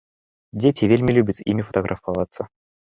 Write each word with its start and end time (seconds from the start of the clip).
Дзеці 0.61 0.89
вельмі 0.93 1.11
любяць 1.19 1.39
з 1.43 1.47
імі 1.55 1.63
фатаграфавацца. 1.71 2.41